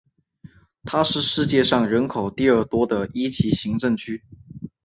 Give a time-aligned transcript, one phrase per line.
[0.83, 4.23] 它也是世界上人口第二多的一级行政区。